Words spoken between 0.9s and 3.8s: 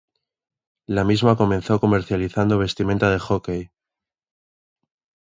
misma comenzó comercializando vestimenta de hockey.